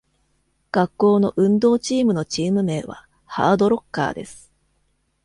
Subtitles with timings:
[0.71, 4.51] 学校の運動チームのチーム名は「ハードロッカー」です。